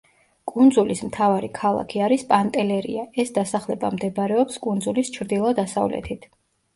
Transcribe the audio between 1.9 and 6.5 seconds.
არის პანტელერია, ეს დასახლება მდებარეობს კუნძულის ჩრდილო-დასავლეთით.